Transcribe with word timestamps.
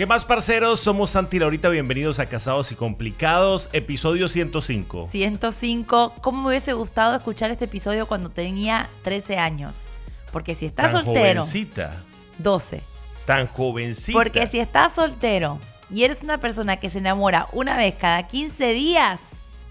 ¿Qué 0.00 0.06
más, 0.06 0.24
parceros? 0.24 0.80
Somos 0.80 1.10
Santi 1.10 1.36
y 1.36 1.40
Laurita. 1.40 1.68
Bienvenidos 1.68 2.20
a 2.20 2.24
Casados 2.24 2.72
y 2.72 2.74
Complicados, 2.74 3.68
episodio 3.74 4.28
105. 4.28 5.06
105. 5.10 6.14
¿Cómo 6.22 6.40
me 6.40 6.48
hubiese 6.48 6.72
gustado 6.72 7.14
escuchar 7.14 7.50
este 7.50 7.66
episodio 7.66 8.06
cuando 8.06 8.30
tenía 8.30 8.88
13 9.02 9.36
años? 9.36 9.88
Porque 10.32 10.54
si 10.54 10.64
estás 10.64 10.92
Tan 10.92 11.04
soltero, 11.04 11.42
jovencita. 11.42 11.96
12. 12.38 12.80
Tan 13.26 13.46
jovencita. 13.46 14.18
Porque 14.18 14.46
si 14.46 14.58
estás 14.58 14.94
soltero 14.94 15.60
y 15.90 16.04
eres 16.04 16.22
una 16.22 16.38
persona 16.38 16.78
que 16.78 16.88
se 16.88 16.96
enamora 16.96 17.48
una 17.52 17.76
vez 17.76 17.94
cada 17.94 18.26
15 18.26 18.72
días, 18.72 19.20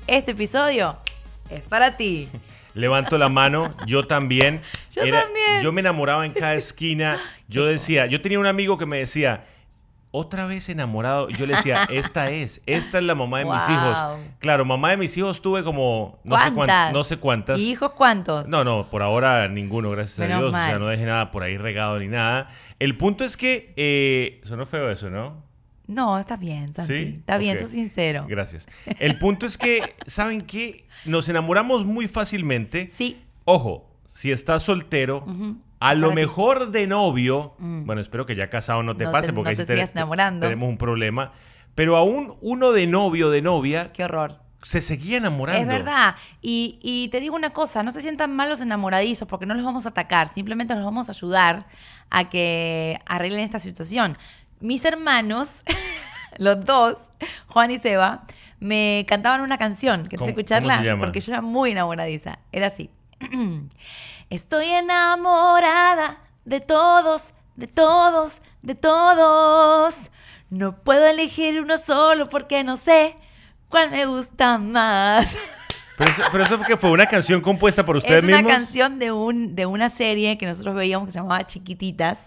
este 0.05 0.33
episodio 0.33 0.97
es 1.49 1.61
para 1.63 1.97
ti. 1.97 2.29
Levanto 2.75 3.17
la 3.17 3.29
mano, 3.29 3.73
yo 3.87 4.05
también. 4.05 4.61
Yo 4.91 5.01
también. 5.01 5.63
Yo 5.63 5.71
me 5.71 5.81
enamoraba 5.81 6.23
en 6.23 6.33
cada 6.33 6.53
esquina. 6.53 7.17
Yo 7.47 7.65
decía, 7.65 8.05
yo 8.05 8.21
tenía 8.21 8.39
un 8.39 8.45
amigo 8.45 8.77
que 8.77 8.85
me 8.85 8.99
decía, 8.99 9.43
otra 10.11 10.45
vez 10.45 10.69
enamorado. 10.69 11.29
Yo 11.29 11.45
le 11.45 11.55
decía, 11.55 11.83
esta 11.91 12.29
es, 12.31 12.61
esta 12.65 12.97
es 12.97 13.03
la 13.03 13.15
mamá 13.15 13.39
de 13.39 13.45
mis 13.45 13.67
Wow. 13.67 13.71
hijos. 13.75 14.19
Claro, 14.39 14.65
mamá 14.65 14.89
de 14.91 14.97
mis 14.97 15.15
hijos 15.17 15.41
tuve 15.41 15.63
como 15.63 16.19
no 16.23 16.35
sé, 16.35 16.41
cuán- 16.43 16.53
¿Cuántas? 16.55 16.93
no 16.93 17.03
sé 17.03 17.17
cuántas. 17.17 17.59
¿Y 17.59 17.71
hijos 17.71 17.91
cuántos? 17.93 18.47
No, 18.47 18.63
no, 18.63 18.89
por 18.89 19.03
ahora 19.03 19.47
ninguno, 19.47 19.91
gracias 19.91 20.19
Menos 20.19 20.35
a 20.35 20.39
Dios. 20.39 20.49
O 20.49 20.57
sea, 20.57 20.67
mal. 20.71 20.79
no 20.79 20.87
dejé 20.87 21.05
nada 21.05 21.31
por 21.31 21.43
ahí 21.43 21.57
regado 21.57 21.99
ni 21.99 22.07
nada. 22.07 22.47
El 22.79 22.97
punto 22.97 23.23
es 23.23 23.37
que, 23.37 23.73
eh, 23.75 24.41
sonó 24.45 24.65
feo 24.65 24.89
eso, 24.89 25.09
¿no? 25.09 25.43
No, 25.87 26.19
está 26.19 26.37
bien, 26.37 26.73
Santi. 26.73 26.93
¿Sí? 26.95 27.15
Está 27.19 27.37
bien, 27.39 27.55
Ok. 27.57 27.61
sos 27.63 27.69
sincero. 27.71 28.25
Gracias. 28.29 28.67
El 28.99 29.17
punto 29.17 29.45
es 29.45 29.57
que, 29.57 29.95
¿saben 30.05 30.41
qué? 30.43 30.85
Nos 31.05 31.27
enamoramos 31.29 31.85
muy 31.85 32.07
fácilmente. 32.07 32.89
Sí, 32.91 33.21
Ojo, 33.45 33.89
si 34.11 34.31
estás 34.31 34.61
soltero, 34.61 35.25
a 35.79 35.93
lo 35.95 36.11
mejor 36.13 36.71
de 36.71 36.87
novio, 36.87 37.53
bueno, 37.59 38.01
espero 38.01 38.25
que 38.25 38.35
ya 38.35 38.49
casado 38.49 38.83
no 38.83 38.95
te 38.97 39.05
No 39.05 39.11
pase 39.11 39.27
te- 39.27 39.33
porque 39.33 39.55
no 39.55 39.59
ahí 39.61 39.65
te 39.65 39.81
enamorando. 39.91 40.45
tenemos 40.45 40.67
un 40.69 40.77
problema. 40.77 41.31
Pero 41.75 41.95
aún 41.95 42.35
uno 42.41 42.71
de 42.73 42.87
novio, 42.87 43.29
de 43.29 43.41
novia, 43.41 43.91
qué 43.93 44.03
horror. 44.03 44.39
se 44.61 44.81
seguía 44.81 45.17
enamorando. 45.17 45.61
Es 45.61 45.67
verdad. 45.67 46.15
Y, 46.41 46.77
y 46.81 47.07
te 47.09 47.21
digo 47.21 47.35
una 47.35 47.51
cosa, 47.51 47.81
no 47.83 47.91
se 47.93 48.01
sientan 48.01 48.35
mal 48.35 48.49
los 48.49 48.59
enamoradizos 48.59 49.27
porque 49.27 49.45
no 49.45 49.53
los 49.53 49.63
vamos 49.63 49.85
a 49.85 49.89
atacar, 49.89 50.27
simplemente 50.27 50.75
los 50.75 50.83
vamos 50.83 51.07
a 51.07 51.13
ayudar 51.13 51.65
a 52.09 52.27
que 52.29 52.99
arreglen 53.05 53.39
esta 53.45 53.59
situación. 53.59 54.17
Mis 54.59 54.83
hermanos, 54.83 55.47
los 56.37 56.65
dos, 56.65 56.97
Juan 57.47 57.71
y 57.71 57.79
Seba, 57.79 58.23
me 58.59 59.05
cantaban 59.07 59.39
una 59.39 59.57
canción. 59.57 60.01
¿Quieres 60.01 60.19
¿Cómo- 60.19 60.29
escucharla? 60.29 60.73
cómo 60.73 60.83
se 60.83 60.89
llama? 60.89 61.05
Porque 61.05 61.21
yo 61.21 61.31
era 61.31 61.41
muy 61.41 61.71
enamoradiza. 61.71 62.39
Era 62.51 62.67
así. 62.67 62.89
Estoy 64.29 64.67
enamorada 64.67 66.19
de 66.45 66.59
todos, 66.59 67.29
de 67.55 67.67
todos, 67.67 68.33
de 68.61 68.75
todos. 68.75 69.95
No 70.49 70.83
puedo 70.83 71.07
elegir 71.07 71.59
uno 71.61 71.77
solo 71.77 72.29
porque 72.29 72.63
no 72.63 72.77
sé 72.77 73.15
cuál 73.69 73.89
me 73.89 74.05
gusta 74.05 74.57
más. 74.57 75.35
Pero 75.97 76.11
eso, 76.11 76.23
pero 76.31 76.43
eso 76.45 76.61
que 76.61 76.77
fue 76.77 76.91
una 76.91 77.07
canción 77.07 77.41
compuesta 77.41 77.85
por 77.85 77.97
ustedes 77.97 78.19
es 78.19 78.23
una 78.23 78.37
mismos. 78.37 78.53
canción 78.53 78.99
de, 78.99 79.11
un, 79.11 79.53
de 79.53 79.65
una 79.65 79.89
serie 79.89 80.37
que 80.37 80.45
nosotros 80.45 80.73
veíamos 80.73 81.07
que 81.07 81.11
se 81.11 81.19
llamaba 81.19 81.45
Chiquititas. 81.45 82.19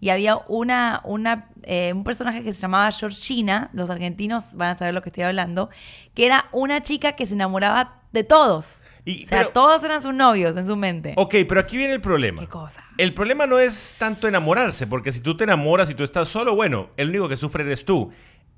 Y 0.00 0.10
había 0.10 0.36
una, 0.48 1.00
una, 1.02 1.48
eh, 1.62 1.94
un 1.94 2.04
personaje 2.04 2.42
que 2.42 2.52
se 2.52 2.60
llamaba 2.60 2.90
Georgina, 2.90 3.70
los 3.72 3.88
argentinos 3.88 4.52
van 4.52 4.74
a 4.74 4.78
saber 4.78 4.92
lo 4.92 5.00
que 5.00 5.08
estoy 5.08 5.24
hablando, 5.24 5.70
que 6.14 6.26
era 6.26 6.50
una 6.52 6.82
chica 6.82 7.12
que 7.12 7.24
se 7.24 7.32
enamoraba 7.32 8.02
de 8.12 8.22
todos. 8.22 8.84
Y- 9.06 9.24
o 9.24 9.28
sea, 9.28 9.38
pero- 9.38 9.50
todos 9.52 9.82
eran 9.84 10.02
sus 10.02 10.12
novios 10.12 10.54
en 10.56 10.66
su 10.66 10.76
mente. 10.76 11.14
Ok, 11.16 11.34
pero 11.48 11.60
aquí 11.60 11.78
viene 11.78 11.94
el 11.94 12.00
problema. 12.02 12.40
¿Qué 12.42 12.48
cosa? 12.48 12.84
El 12.98 13.14
problema 13.14 13.46
no 13.46 13.58
es 13.58 13.96
tanto 13.98 14.28
enamorarse, 14.28 14.86
porque 14.86 15.12
si 15.12 15.20
tú 15.20 15.36
te 15.36 15.44
enamoras 15.44 15.88
y 15.88 15.94
tú 15.94 16.02
estás 16.04 16.28
solo, 16.28 16.54
bueno, 16.54 16.90
el 16.98 17.08
único 17.08 17.28
que 17.28 17.36
sufre 17.38 17.62
eres 17.64 17.84
tú. 17.86 18.10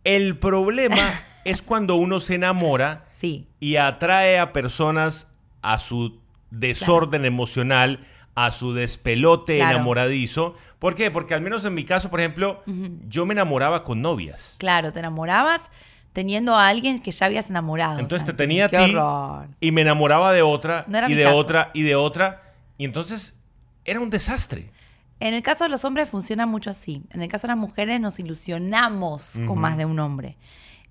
El 0.05 0.39
problema 0.39 0.97
es 1.45 1.63
cuando 1.63 1.95
uno 1.95 2.19
se 2.19 2.35
enamora 2.35 3.05
Sí. 3.21 3.47
y 3.61 3.77
atrae 3.77 4.39
a 4.39 4.53
personas 4.53 5.31
a 5.63 5.79
su 5.79 6.19
desorden 6.51 7.25
emocional, 7.25 8.07
a 8.35 8.51
su 8.53 8.73
despelote 8.73 9.57
Claro. 9.57 9.77
enamoradizo. 9.77 10.55
¿Por 10.79 10.95
qué? 10.95 11.11
Porque 11.11 11.35
al 11.35 11.41
menos 11.41 11.65
en 11.65 11.75
mi 11.75 11.85
caso, 11.85 12.09
por 12.09 12.21
ejemplo, 12.21 12.63
yo 13.09 13.27
me 13.27 13.35
enamoraba 13.35 13.83
con 13.83 14.01
novias. 14.01 14.55
Claro, 14.59 14.93
te 14.93 15.01
enamorabas 15.01 15.71
teniendo 16.19 16.57
a 16.57 16.67
alguien 16.67 16.99
que 16.99 17.13
ya 17.13 17.27
habías 17.27 17.49
enamorado. 17.49 18.01
Entonces 18.01 18.27
te 18.27 18.33
tenía 18.33 18.65
a 18.65 18.69
Qué 18.69 18.77
ti 18.79 18.95
horror. 18.97 19.47
y 19.61 19.71
me 19.71 19.83
enamoraba 19.83 20.33
de 20.33 20.43
otra 20.43 20.85
No 20.89 20.99
era 20.99 21.07
y 21.07 21.11
mi 21.11 21.17
de 21.17 21.23
caso. 21.23 21.37
otra 21.37 21.71
y 21.75 21.83
de 21.83 21.95
otra. 21.95 22.55
Y 22.77 22.85
entonces 22.85 23.37
era 23.85 24.01
un 24.01 24.11
desastre. 24.11 24.73
En 25.21 25.33
el 25.35 25.43
caso 25.43 25.63
de 25.63 25.71
los 25.71 25.85
hombres 25.85 26.09
funciona 26.09 26.45
mucho 26.45 26.71
así. 26.71 27.05
En 27.13 27.23
el 27.23 27.29
caso 27.29 27.47
de 27.47 27.53
las 27.53 27.57
mujeres 27.57 28.01
nos 28.01 28.19
ilusionamos 28.19 29.35
con 29.47 29.61
más 29.61 29.77
de 29.77 29.85
un 29.85 30.01
hombre. 30.01 30.37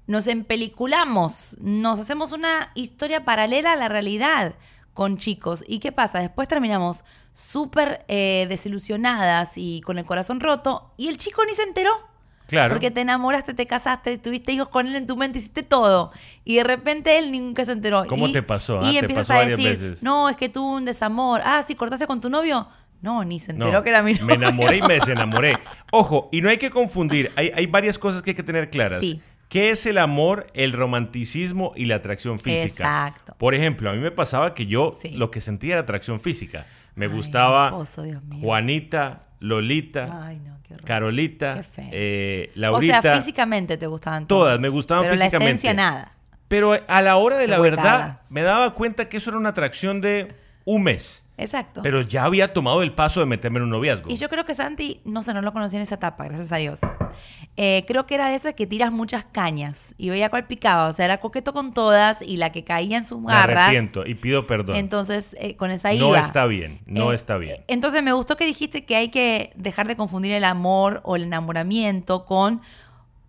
Nos 0.05 0.27
empeliculamos, 0.27 1.57
nos 1.59 1.99
hacemos 1.99 2.31
una 2.31 2.71
historia 2.73 3.25
paralela 3.25 3.73
a 3.73 3.75
la 3.75 3.89
realidad 3.89 4.55
con 4.93 5.17
chicos. 5.17 5.61
¿Y 5.67 5.79
qué 5.79 5.91
pasa? 5.91 6.19
Después 6.19 6.47
terminamos 6.47 7.03
súper 7.33 8.05
eh, 8.07 8.45
desilusionadas 8.47 9.57
y 9.57 9.81
con 9.81 9.97
el 9.97 10.05
corazón 10.05 10.39
roto 10.39 10.93
y 10.95 11.09
el 11.09 11.17
chico 11.17 11.43
ni 11.45 11.53
se 11.53 11.63
enteró. 11.63 11.91
Claro. 12.47 12.73
Porque 12.75 12.91
te 12.91 13.01
enamoraste, 13.01 13.53
te 13.53 13.65
casaste, 13.67 14.17
tuviste 14.17 14.51
hijos 14.53 14.69
con 14.69 14.87
él 14.87 14.95
en 14.95 15.05
tu 15.05 15.15
mente, 15.17 15.39
hiciste 15.39 15.63
todo. 15.63 16.11
Y 16.45 16.55
de 16.55 16.63
repente 16.63 17.17
él 17.19 17.31
nunca 17.31 17.65
se 17.65 17.73
enteró. 17.73 18.05
¿Cómo 18.07 18.27
Y- 18.27 18.31
te 18.31 18.41
pasó, 18.41 18.79
ah? 18.81 18.89
Y 18.89 18.93
¿Te 18.93 18.99
empiezas 18.99 19.29
a 19.29 19.39
decir, 19.41 19.71
veces? 19.77 20.03
no, 20.03 20.29
es 20.29 20.37
que 20.37 20.47
tuvo 20.49 20.73
un 20.75 20.85
desamor. 20.85 21.41
Ah, 21.43 21.61
sí, 21.65 21.75
cortaste 21.75 22.07
con 22.07 22.21
tu 22.21 22.29
novio. 22.29 22.67
No, 23.01 23.23
ni 23.23 23.39
se 23.39 23.53
No, 23.53 23.65
enteró 23.65 23.83
que 23.83 23.89
era 23.89 24.01
mi 24.01 24.13
novio. 24.13 24.25
Me 24.25 24.33
enamoré 24.35 24.77
y 24.77 24.81
me 24.81 24.93
desenamoré. 24.99 25.57
Ojo, 25.91 26.29
y 26.31 26.41
no 26.41 26.49
hay 26.49 26.57
que 26.57 26.71
confundir. 26.71 27.31
Hay, 27.35 27.51
hay 27.53 27.67
varias 27.67 27.99
cosas 27.99 28.21
que 28.23 28.31
hay 28.31 28.35
que 28.35 28.43
tener 28.43 28.69
claras. 28.69 29.01
Sí. 29.01 29.21
¿Qué 29.49 29.69
es 29.69 29.85
el 29.85 29.97
amor, 29.97 30.47
el 30.55 30.73
romanticismo 30.73 31.71
y 31.75 31.85
la 31.85 31.95
atracción 31.95 32.39
física? 32.39 32.65
Exacto. 32.65 33.35
Por 33.37 33.55
ejemplo, 33.55 33.89
a 33.89 33.93
mí 33.93 33.99
me 33.99 34.11
pasaba 34.11 34.53
que 34.53 34.65
yo 34.65 34.97
Sí. 35.01 35.11
lo 35.11 35.31
que 35.31 35.39
sentía 35.41 35.73
era 35.73 35.81
atracción 35.81 36.19
física. 36.19 36.65
Me 36.95 37.05
Ay, 37.05 37.11
gustaba. 37.11 37.71
Juanita, 38.41 39.26
Lolita, 39.39 40.25
Ay, 40.27 40.39
no, 40.39 40.57
qué 40.63 40.73
horror. 40.73 40.85
Carolita, 40.85 41.55
Qué 41.55 41.63
feo. 41.63 41.89
eh, 41.91 42.49
O 42.55 42.59
Laurita. 42.59 43.01
sea, 43.01 43.15
físicamente 43.17 43.77
te 43.77 43.87
gustaban 43.87 44.27
Todas, 44.27 44.59
me 44.59 44.69
gustaban 44.69 45.03
pero 45.03 45.13
físicamente. 45.15 45.45
la 45.45 45.49
esencia 45.51 45.73
nada. 45.73 46.13
Pero 46.47 46.79
a 46.87 47.01
la 47.01 47.17
hora 47.17 47.37
de 47.37 47.45
Qué 47.45 47.51
la 47.51 47.61
huecada. 47.61 47.83
verdad, 47.83 48.21
me 48.29 48.41
daba 48.41 48.73
cuenta 48.73 49.09
que 49.09 49.17
eso 49.17 49.29
era 49.29 49.37
una 49.37 49.49
atracción 49.49 50.01
de 50.01 50.33
un 50.65 50.83
mes. 50.83 51.26
Exacto. 51.37 51.81
Pero 51.83 52.01
ya 52.01 52.23
había 52.25 52.51
tomado 52.51 52.81
el 52.81 52.93
paso 52.93 53.19
de 53.19 53.27
meterme 53.27 53.57
en 53.59 53.63
un 53.65 53.69
noviazgo. 53.69 54.09
Y 54.09 54.15
yo 54.15 54.27
creo 54.27 54.43
que 54.43 54.55
Santi, 54.55 55.01
no 55.05 55.21
sé, 55.21 55.35
no 55.35 55.41
lo 55.43 55.53
conocí 55.53 55.75
en 55.75 55.83
esa 55.83 55.95
etapa, 55.95 56.23
gracias 56.25 56.51
a 56.51 56.55
Dios. 56.57 56.79
Eh, 57.57 57.85
creo 57.87 58.07
que 58.07 58.15
era 58.15 58.29
de 58.29 58.35
esas 58.35 58.55
que 58.55 58.65
tiras 58.65 58.91
muchas 58.91 59.23
cañas 59.25 59.93
y 59.99 60.09
veía 60.09 60.29
cuál 60.29 60.47
picaba. 60.47 60.87
O 60.87 60.93
sea, 60.93 61.05
era 61.05 61.19
coqueto 61.19 61.53
con 61.53 61.73
todas 61.73 62.23
y 62.23 62.37
la 62.37 62.51
que 62.51 62.63
caía 62.63 62.97
en 62.97 63.03
sus 63.03 63.21
me 63.21 63.27
garras. 63.31 63.65
arrepiento 63.65 64.05
y 64.07 64.15
pido 64.15 64.47
perdón. 64.47 64.77
Entonces, 64.77 65.35
eh, 65.39 65.55
con 65.55 65.69
esa 65.69 65.93
iba. 65.93 66.07
No 66.07 66.15
está 66.15 66.47
bien, 66.47 66.81
no 66.87 67.11
Eh, 67.11 67.15
está 67.15 67.37
bien. 67.37 67.63
Entonces, 67.67 68.01
me 68.01 68.13
gustó 68.13 68.35
que 68.35 68.45
dijiste 68.45 68.85
que 68.85 68.95
hay 68.95 69.09
que 69.09 69.51
dejar 69.55 69.87
de 69.87 69.95
confundir 69.95 70.31
el 70.31 70.43
amor 70.43 71.01
o 71.03 71.15
el 71.15 71.23
enamoramiento 71.23 72.25
con 72.25 72.61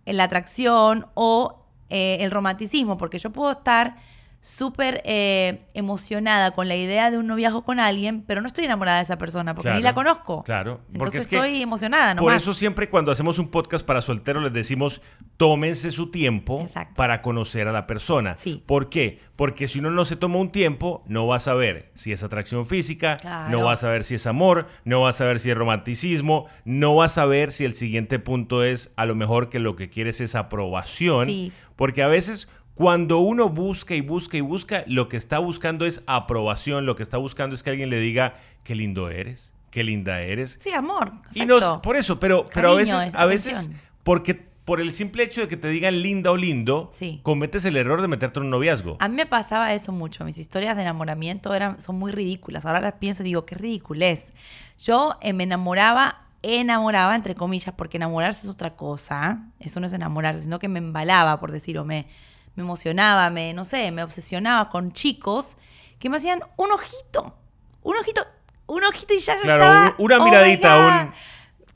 la 0.05 0.23
atracción 0.23 1.05
o 1.13 1.63
el 1.91 2.29
romanticismo, 2.29 2.97
porque 2.97 3.17
yo 3.17 3.31
puedo 3.31 3.49
estar 3.51 3.95
súper 4.41 5.01
eh, 5.03 5.65
emocionada 5.73 6.51
con 6.51 6.67
la 6.69 6.75
idea 6.75 7.11
de 7.11 7.17
un 7.17 7.27
noviazgo 7.27 7.63
con 7.65 7.79
alguien, 7.79 8.23
pero 8.25 8.39
no 8.41 8.47
estoy 8.47 8.65
enamorada 8.65 8.97
de 8.97 9.03
esa 9.03 9.17
persona 9.17 9.53
porque 9.53 9.71
ni 9.73 9.81
la 9.81 9.93
conozco. 9.93 10.43
claro, 10.43 10.77
porque 10.77 10.93
Entonces 10.97 11.21
es 11.21 11.27
que 11.27 11.35
estoy 11.35 11.61
emocionada, 11.61 12.13
¿no? 12.13 12.21
Por 12.21 12.33
eso 12.33 12.53
siempre 12.53 12.89
cuando 12.89 13.11
hacemos 13.11 13.37
un 13.37 13.49
podcast 13.49 13.85
para 13.85 14.01
solteros 14.01 14.41
les 14.41 14.53
decimos, 14.53 15.01
tómense 15.37 15.91
su 15.91 16.09
tiempo 16.09 16.61
Exacto. 16.61 16.93
para 16.95 17.21
conocer 17.21 17.67
a 17.67 17.71
la 17.73 17.85
persona. 17.85 18.35
Sí. 18.37 18.63
¿Por 18.65 18.89
qué? 18.89 19.19
Porque 19.35 19.67
si 19.67 19.79
uno 19.79 19.91
no 19.91 20.05
se 20.05 20.15
toma 20.15 20.37
un 20.37 20.51
tiempo, 20.51 21.03
no 21.07 21.27
va 21.27 21.37
a 21.37 21.39
saber 21.41 21.91
si 21.93 22.11
es 22.13 22.23
atracción 22.23 22.65
física, 22.65 23.17
Claro. 23.17 23.49
no 23.49 23.63
va 23.65 23.73
a 23.73 23.77
saber 23.77 24.03
si 24.03 24.15
es 24.15 24.25
amor, 24.27 24.67
no 24.85 25.01
va 25.01 25.09
a 25.09 25.13
saber 25.13 25.39
si 25.39 25.49
es 25.51 25.57
romanticismo, 25.57 26.47
no 26.65 26.95
va 26.95 27.05
a 27.05 27.09
saber 27.09 27.51
si 27.51 27.65
el 27.65 27.73
siguiente 27.73 28.19
punto 28.19 28.63
es 28.63 28.91
a 28.95 29.05
lo 29.05 29.15
mejor 29.15 29.49
que 29.49 29.59
lo 29.59 29.75
que 29.75 29.89
quieres 29.89 30.21
es 30.21 30.35
aprobación. 30.35 31.27
Sí. 31.27 31.51
Porque 31.75 32.03
a 32.03 32.07
veces 32.07 32.49
cuando 32.79 33.17
uno 33.19 33.49
busca 33.49 33.93
y 33.93 33.99
busca 33.99 34.37
y 34.37 34.41
busca, 34.41 34.85
lo 34.87 35.09
que 35.09 35.17
está 35.17 35.37
buscando 35.39 35.85
es 35.85 36.01
aprobación, 36.07 36.85
lo 36.85 36.95
que 36.95 37.03
está 37.03 37.17
buscando 37.17 37.53
es 37.53 37.61
que 37.61 37.71
alguien 37.71 37.89
le 37.89 37.99
diga, 37.99 38.35
qué 38.63 38.73
lindo 38.73 39.09
eres, 39.09 39.53
qué 39.69 39.83
linda 39.83 40.21
eres. 40.21 40.57
Sí, 40.61 40.71
amor. 40.71 41.11
Y 41.33 41.45
no, 41.45 41.55
exacto. 41.57 41.81
por 41.81 41.97
eso, 41.97 42.21
pero, 42.21 42.45
pero 42.53 42.71
a 42.71 42.75
veces, 42.75 43.07
es 43.07 43.15
a 43.15 43.25
veces, 43.25 43.69
porque 44.05 44.33
por 44.63 44.79
el 44.79 44.93
simple 44.93 45.23
hecho 45.23 45.41
de 45.41 45.49
que 45.49 45.57
te 45.57 45.67
digan 45.67 46.01
linda 46.01 46.31
o 46.31 46.37
lindo, 46.37 46.89
Sí. 46.93 47.19
cometes 47.21 47.65
el 47.65 47.75
error 47.75 48.01
de 48.01 48.07
meterte 48.07 48.39
en 48.39 48.45
un 48.45 48.49
noviazgo. 48.49 48.95
A 49.01 49.09
mí 49.09 49.15
me 49.17 49.25
pasaba 49.25 49.73
eso 49.73 49.91
mucho. 49.91 50.23
Mis 50.23 50.37
historias 50.37 50.77
de 50.77 50.83
enamoramiento 50.83 51.53
eran, 51.53 51.81
son 51.81 51.99
muy 51.99 52.13
ridículas. 52.13 52.65
Ahora 52.65 52.79
las 52.79 52.93
pienso 52.93 53.23
y 53.23 53.25
digo, 53.25 53.45
qué 53.45 53.55
ridiculez. 53.55 54.31
Yo 54.77 55.17
eh, 55.19 55.33
me 55.33 55.43
enamoraba, 55.43 56.27
enamoraba, 56.43 57.13
entre 57.13 57.35
comillas, 57.35 57.73
porque 57.75 57.97
enamorarse 57.97 58.47
es 58.47 58.49
otra 58.49 58.77
cosa. 58.77 59.49
Eso 59.59 59.81
no 59.81 59.87
es 59.87 59.91
enamorarse, 59.91 60.43
sino 60.43 60.59
que 60.59 60.69
me 60.69 60.79
embalaba, 60.79 61.41
por 61.41 61.51
decir, 61.51 61.77
o 61.77 61.83
me, 61.83 62.07
me 62.55 62.63
emocionaba, 62.63 63.29
me, 63.29 63.53
no 63.53 63.65
sé, 63.65 63.91
me 63.91 64.03
obsesionaba 64.03 64.69
con 64.69 64.91
chicos 64.91 65.55
que 65.99 66.09
me 66.09 66.17
hacían 66.17 66.41
un 66.57 66.71
ojito. 66.71 67.35
Un 67.81 67.95
ojito, 67.97 68.25
un 68.67 68.83
ojito 68.83 69.13
y 69.13 69.19
ya 69.19 69.35
yo 69.35 69.41
Claro, 69.43 69.63
estaba, 69.63 69.85
un- 69.97 70.05
una 70.05 70.17
"Oh 70.17 70.23
miradita, 70.25 70.75
God". 70.75 71.01
un- 71.07 71.13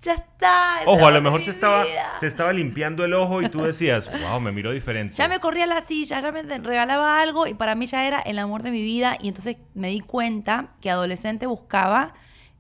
ya 0.02 0.14
está. 0.16 0.80
Ojo, 0.86 1.08
a 1.08 1.12
lo 1.12 1.22
mejor 1.22 1.42
se 1.46 1.52
estaba, 1.52 1.86
se 2.20 2.28
estaba 2.28 2.52
limpiando 2.52 3.06
el 3.06 3.14
ojo 3.14 3.42
y 3.42 3.48
tú 3.48 3.62
decías, 3.64 4.12
wow, 4.22 4.42
me 4.42 4.52
miró 4.52 4.72
diferente. 4.72 5.14
Ya 5.14 5.30
me 5.30 5.40
corría 5.40 5.66
la 5.66 5.80
silla, 5.80 6.20
ya 6.20 6.32
me 6.34 6.44
regalaba 6.44 7.22
algo 7.22 7.48
y 7.48 7.54
para 7.54 7.74
mí 7.76 7.86
ya 7.86 8.06
era 8.06 8.20
el 8.20 8.38
amor 8.38 8.64
de 8.64 8.72
mi 8.72 8.82
vida. 8.84 9.18
Y 9.22 9.30
entonces 9.30 9.56
me 9.76 9.88
di 9.88 10.02
cuenta 10.02 10.72
que 10.82 10.92
adolescente 10.92 11.46
buscaba 11.48 12.14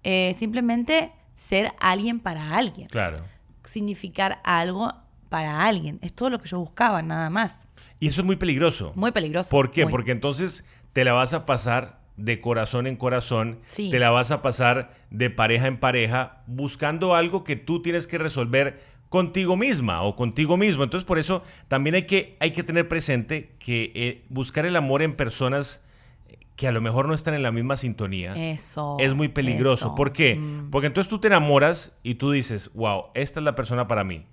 eh, 0.03 0.33
simplemente 0.39 1.11
ser 1.33 1.73
alguien 1.81 2.21
para 2.21 2.55
alguien. 2.55 2.87
Claro. 2.87 3.25
Significar 3.65 4.39
algo 4.45 4.93
para 5.27 5.65
alguien. 5.65 5.99
Es 6.01 6.13
todo 6.13 6.29
lo 6.29 6.39
que 6.39 6.47
yo 6.47 6.59
buscaba, 6.59 7.01
nada 7.01 7.29
más. 7.29 7.57
Y 8.03 8.07
eso 8.07 8.19
es 8.19 8.25
muy 8.25 8.35
peligroso. 8.35 8.91
Muy 8.95 9.13
peligroso. 9.13 9.49
¿Por 9.49 9.71
qué? 9.71 9.83
muy. 9.83 9.91
Porque 9.91 10.11
entonces 10.11 10.67
te 10.91 11.05
la 11.05 11.13
vas 11.13 11.31
a 11.31 11.45
pasar 11.45 12.01
de 12.17 12.41
corazón 12.41 12.85
en 12.85 12.97
corazón, 12.97 13.59
Sí. 13.65 13.89
te 13.91 13.97
la 13.97 14.09
vas 14.09 14.29
a 14.31 14.41
pasar 14.41 14.93
de 15.09 15.29
pareja 15.29 15.67
en 15.67 15.79
pareja, 15.79 16.43
buscando 16.45 17.15
algo 17.15 17.45
que 17.45 17.55
tú 17.55 17.81
tienes 17.81 18.05
que 18.05 18.17
resolver 18.17 18.81
contigo 19.07 19.55
misma 19.55 20.01
o 20.01 20.17
contigo 20.17 20.57
mismo. 20.57 20.83
Entonces, 20.83 21.05
por 21.05 21.17
eso 21.17 21.43
también 21.69 21.95
hay 21.95 22.05
que, 22.05 22.35
hay 22.41 22.51
que 22.51 22.61
tener 22.61 22.89
presente 22.89 23.55
que 23.57 23.93
eh, 23.95 24.25
buscar 24.27 24.65
el 24.65 24.75
amor 24.75 25.01
en 25.01 25.15
personas 25.15 25.81
que 26.57 26.67
a 26.67 26.73
lo 26.73 26.81
mejor 26.81 27.07
no 27.07 27.13
están 27.13 27.35
en 27.35 27.41
la 27.41 27.53
misma 27.53 27.77
sintonía 27.77 28.33
Eso. 28.51 28.97
es 28.99 29.13
muy 29.13 29.29
peligroso. 29.29 29.85
eso. 29.85 29.95
¿Por 29.95 30.11
qué? 30.11 30.35
Mm. 30.35 30.71
Porque 30.71 30.87
entonces 30.87 31.09
tú 31.09 31.19
te 31.19 31.27
enamoras 31.27 31.97
y 32.03 32.15
tú 32.15 32.31
dices, 32.31 32.69
wow, 32.73 33.05
esta 33.13 33.39
es 33.39 33.45
la 33.45 33.55
persona 33.55 33.87
para 33.87 34.03
mí. 34.03 34.25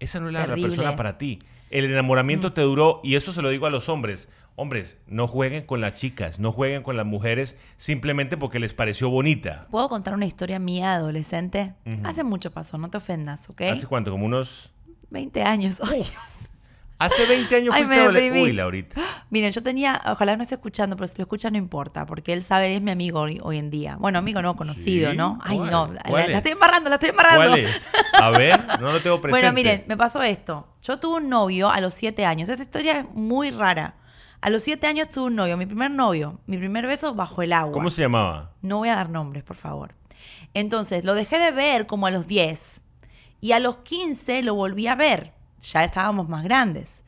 Esa 0.00 0.20
no 0.20 0.26
es 0.26 0.34
la, 0.34 0.46
persona 0.46 0.96
para 0.96 1.16
ti. 1.16 1.38
El 1.70 1.84
enamoramiento 1.84 2.52
te 2.52 2.62
duró, 2.62 3.00
y 3.02 3.16
eso 3.16 3.32
se 3.32 3.42
lo 3.42 3.50
digo 3.50 3.66
a 3.66 3.70
los 3.70 3.88
hombres. 3.88 4.28
Hombres, 4.54 4.96
no 5.06 5.26
jueguen 5.26 5.66
con 5.66 5.82
las 5.82 5.94
chicas, 6.00 6.38
no 6.38 6.50
jueguen 6.50 6.82
con 6.82 6.96
las 6.96 7.04
mujeres 7.04 7.58
simplemente 7.76 8.36
porque 8.36 8.58
les 8.58 8.72
pareció 8.72 9.10
bonita. 9.10 9.66
¿Puedo 9.70 9.88
contar 9.88 10.14
una 10.14 10.24
historia 10.24 10.58
mía 10.58 10.94
adolescente? 10.94 11.74
Hace 12.04 12.24
mucho 12.24 12.50
pasó, 12.50 12.78
no 12.78 12.88
te 12.88 12.96
ofendas, 12.96 13.50
¿ok? 13.50 13.62
¿Hace 13.62 13.86
cuánto? 13.86 14.10
Como 14.10 14.24
unos... 14.24 14.72
20 15.10 15.42
años. 15.42 15.80
Ay, 15.84 16.06
Hace 16.98 17.26
20 17.26 17.54
años 17.56 17.74
Ay, 17.74 17.82
fuiste 17.84 17.96
me 18.02 18.08
adole- 18.08 18.12
deprimí. 18.22 18.42
Uy, 18.44 18.52
Laurita. 18.52 19.00
Miren, 19.30 19.52
yo 19.52 19.62
tenía, 19.62 20.00
ojalá 20.06 20.34
no 20.36 20.42
esté 20.42 20.54
escuchando, 20.54 20.96
pero 20.96 21.06
si 21.06 21.18
lo 21.18 21.22
escucha 21.24 21.50
no 21.50 21.58
importa, 21.58 22.06
porque 22.06 22.32
él 22.32 22.42
sabe, 22.42 22.74
es 22.74 22.80
mi 22.82 22.90
amigo 22.90 23.20
hoy, 23.20 23.38
hoy 23.42 23.58
en 23.58 23.70
día. 23.70 23.96
Bueno, 24.00 24.18
amigo 24.18 24.40
no, 24.40 24.56
conocido, 24.56 25.10
Sí, 25.10 25.16
¿no? 25.16 25.38
Ay, 25.42 25.58
¿cuál? 25.58 25.70
no, 25.70 25.92
la, 25.92 26.24
estoy 26.24 26.52
embarrando, 26.52 26.88
la 26.88 26.96
estoy 26.96 27.10
embarrando. 27.10 27.48
¿Cuál 27.50 27.58
es? 27.60 27.90
A 28.14 28.30
ver, 28.30 28.58
no 28.80 28.92
lo 28.92 29.00
tengo 29.00 29.20
presente. 29.20 29.30
Bueno, 29.30 29.52
miren, 29.52 29.84
me 29.88 29.96
pasó 29.96 30.22
esto. 30.22 30.68
Yo 30.82 30.98
tuve 30.98 31.16
un 31.16 31.28
novio 31.28 31.70
a 31.70 31.80
los 31.82 31.92
siete 31.92 32.24
años. 32.24 32.48
Esa 32.48 32.62
historia 32.62 33.00
es 33.00 33.14
muy 33.14 33.50
rara. 33.50 33.96
A 34.40 34.48
los 34.48 34.62
siete 34.62 34.86
años 34.86 35.08
tuve 35.10 35.26
un 35.26 35.34
novio, 35.36 35.56
mi 35.58 35.66
primer 35.66 35.90
novio, 35.90 36.40
mi 36.46 36.56
primer 36.56 36.86
beso 36.86 37.14
bajo 37.14 37.42
el 37.42 37.52
agua. 37.52 37.72
¿Cómo 37.72 37.90
se 37.90 38.02
llamaba? 38.02 38.52
No 38.62 38.78
voy 38.78 38.88
a 38.88 38.94
dar 38.96 39.10
nombres, 39.10 39.42
por 39.44 39.56
favor. 39.56 39.94
Entonces, 40.54 41.04
lo 41.04 41.14
dejé 41.14 41.38
de 41.38 41.50
ver 41.50 41.86
como 41.86 42.06
a 42.06 42.10
los 42.10 42.26
10. 42.26 42.80
Y 43.40 43.52
a 43.52 43.58
los 43.60 43.78
15 43.78 44.42
lo 44.42 44.54
volví 44.54 44.86
a 44.86 44.94
ver. 44.94 45.34
Ya 45.72 45.84
estábamos 45.84 46.28
más 46.28 46.44
grandes. 46.44 47.02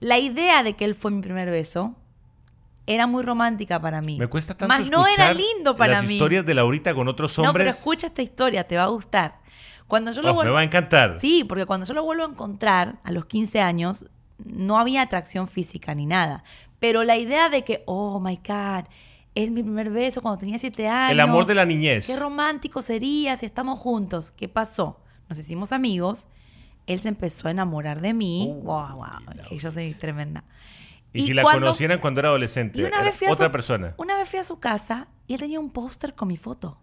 La 0.00 0.18
idea 0.18 0.62
de 0.62 0.74
que 0.74 0.84
él 0.84 0.94
fue 0.94 1.10
mi 1.10 1.20
primer 1.20 1.50
beso 1.50 1.94
era 2.86 3.06
muy 3.06 3.22
romántica 3.22 3.80
para 3.80 4.00
mí. 4.00 4.18
Me 4.18 4.28
cuesta 4.28 4.56
tanto 4.56 4.74
Más 4.74 4.90
no 4.90 5.06
era 5.06 5.34
lindo 5.34 5.76
para 5.76 5.94
las 5.94 6.04
mí. 6.06 6.14
historias 6.14 6.46
de 6.46 6.54
Laurita 6.54 6.94
con 6.94 7.06
otros 7.08 7.36
No, 7.38 7.42
pero 7.42 7.50
hombres. 7.50 7.76
escucha 7.76 8.06
esta 8.06 8.22
historia, 8.22 8.66
te 8.66 8.76
va 8.76 8.84
a 8.84 8.88
gustar. 8.88 9.40
Cuando 9.86 10.12
yo 10.12 10.22
lo 10.22 10.32
Oh, 10.34 10.44
me 10.44 10.50
va 10.50 10.60
a 10.60 10.64
encantar. 10.64 11.18
Sí, 11.20 11.44
porque 11.44 11.66
cuando 11.66 11.84
yo 11.86 11.94
lo 11.94 12.04
vuelvo 12.04 12.24
a 12.24 12.28
encontrar 12.28 12.98
a 13.04 13.10
los 13.10 13.26
15 13.26 13.60
años, 13.60 14.06
no 14.38 14.78
había 14.78 15.02
atracción 15.02 15.48
física 15.48 15.94
ni 15.94 16.06
nada. 16.06 16.44
Pero 16.78 17.04
la 17.04 17.16
idea 17.16 17.48
de 17.50 17.62
que, 17.64 17.82
oh 17.86 18.20
my 18.20 18.36
God, 18.36 18.84
es 19.34 19.50
mi 19.50 19.62
primer 19.62 19.90
beso 19.90 20.22
cuando 20.22 20.38
tenía 20.38 20.58
7 20.58 20.88
años. 20.88 21.12
El 21.12 21.20
amor 21.20 21.44
de 21.46 21.54
la 21.54 21.64
niñez. 21.64 22.06
Qué 22.06 22.16
romántico 22.16 22.80
sería 22.82 23.36
si 23.36 23.44
estamos 23.46 23.78
juntos. 23.78 24.30
¿Qué 24.30 24.48
pasó? 24.48 25.00
Nos 25.28 25.38
hicimos 25.38 25.72
amigos. 25.72 26.28
Él 26.88 26.98
se 26.98 27.08
empezó 27.08 27.48
a 27.48 27.50
enamorar 27.52 28.00
de 28.00 28.14
mí. 28.14 28.46
Uh, 28.50 28.62
wow, 28.62 28.96
wow. 28.96 29.44
Que 29.48 29.58
yo 29.58 29.70
soy 29.70 29.94
tremenda. 29.94 30.42
Y, 31.12 31.22
si 31.22 31.32
la 31.34 31.42
cuando- 31.42 31.60
conocieran 31.66 32.00
cuando 32.00 32.20
era 32.20 32.28
adolescente, 32.30 32.78
y 32.80 32.82
una 32.84 33.00
vez 33.02 33.16
otra 33.30 33.46
su- 33.46 33.52
persona. 33.52 33.94
Una 33.96 34.16
vez 34.16 34.28
fui 34.28 34.38
a 34.38 34.44
su 34.44 34.58
casa 34.58 35.08
y 35.26 35.34
él 35.34 35.40
tenía 35.40 35.60
un 35.60 35.70
póster 35.70 36.14
con 36.14 36.28
mi 36.28 36.36
foto. 36.36 36.80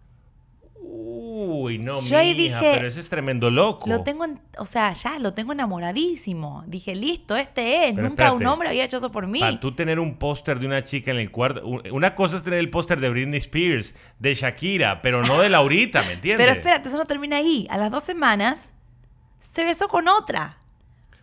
Uy, 0.88 1.78
no, 1.78 2.00
Yo 2.02 2.18
mija, 2.18 2.34
dije, 2.34 2.72
pero 2.76 2.86
ese 2.88 3.00
es 3.00 3.08
tremendo 3.10 3.50
loco. 3.50 3.88
Lo 3.88 4.02
tengo, 4.02 4.24
en- 4.24 4.40
o 4.58 4.64
sea, 4.64 4.92
ya 4.92 5.18
lo 5.18 5.32
tengo 5.34 5.52
enamoradísimo. 5.52 6.64
Dije, 6.66 6.94
listo, 6.94 7.36
este 7.36 7.88
es. 7.88 7.94
Pero 7.94 8.08
Nunca 8.08 8.24
un 8.32 8.36
espérate. 8.38 8.46
hombre 8.52 8.68
había 8.68 8.84
hecho 8.84 8.96
eso 8.98 9.10
por 9.12 9.26
mí. 9.26 9.40
Para 9.40 9.58
tú 9.60 9.74
tener 9.74 9.98
un 9.98 10.16
póster 10.16 10.58
de 10.60 10.66
una 10.66 10.82
chica 10.82 11.10
en 11.10 11.18
el 11.18 11.30
cuarto. 11.30 11.62
Una 11.92 12.14
cosa 12.14 12.36
es 12.36 12.42
tener 12.42 12.58
el 12.60 12.70
póster 12.70 13.00
de 13.00 13.10
Britney 13.10 13.38
Spears, 13.38 13.94
de 14.18 14.34
Shakira, 14.34 15.02
pero 15.02 15.22
no 15.24 15.40
de 15.40 15.48
Laurita, 15.48 16.02
¿me 16.02 16.12
entiendes? 16.14 16.44
Pero 16.46 16.56
espérate, 16.58 16.88
eso 16.88 16.98
no 16.98 17.04
termina 17.06 17.36
ahí. 17.36 17.66
A 17.70 17.78
las 17.78 17.90
dos 17.90 18.04
semanas 18.04 18.72
se 19.56 19.64
besó 19.64 19.88
con 19.88 20.06
otra. 20.06 20.58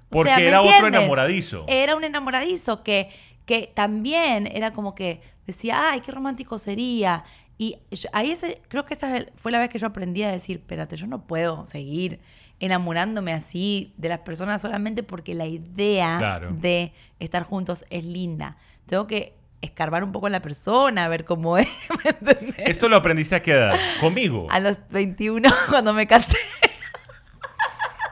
O 0.09 0.15
Porque 0.18 0.30
sea, 0.31 0.38
¿me 0.39 0.47
era 0.47 0.62
otro 0.62 0.88
enamoradizo. 0.88 1.63
Era 1.68 1.95
un 1.95 2.03
enamoradizo 2.03 2.83
que, 2.83 3.09
que 3.45 3.71
también 3.74 4.47
era 4.47 4.71
como 4.71 4.94
que 4.95 5.21
decía, 5.47 5.91
ay, 5.91 6.01
qué 6.01 6.12
romántico 6.12 6.59
sería. 6.59 7.24
Y 7.57 7.77
yo- 7.91 8.09
ahí 8.13 8.31
ese- 8.31 8.62
creo 8.68 8.85
que 8.85 8.94
esa 8.95 9.25
fue 9.38 9.51
la 9.51 9.59
vez 9.59 9.69
que 9.69 9.80
yo 9.80 9.88
aprendí 9.88 10.24
a 10.24 10.31
decir, 10.31 10.57
espérate, 10.57 10.97
yo 10.97 11.07
no 11.07 11.21
puedo 11.25 11.65
seguir 11.65 12.19
enamorándome 12.59 13.33
así 13.33 13.94
de 13.97 14.09
las 14.09 14.19
personas 14.19 14.62
solamente 14.62 15.03
porque 15.03 15.33
la 15.33 15.45
idea 15.47 16.18
Claro. 16.19 16.50
de 16.51 16.94
estar 17.19 17.44
juntos 17.44 17.83
es 17.89 18.06
linda. 18.06 18.57
Tengo 18.86 19.07
que 19.07 19.33
escarbar 19.62 20.03
un 20.03 20.12
poco 20.12 20.27
en 20.27 20.33
la 20.33 20.41
persona, 20.41 21.06
a 21.06 21.07
ver 21.07 21.25
cómo 21.25 21.57
es. 21.57 21.68
¿Esto 22.57 22.88
lo 22.89 22.97
aprendiste 22.97 23.36
a 23.36 23.41
qué 23.41 23.51
edad? 23.53 23.79
Conmigo. 24.00 24.47
A 24.51 24.59
los 24.59 24.77
21, 24.89 25.50
cuando 25.69 25.94
me 25.94 26.06
casé. 26.07 26.38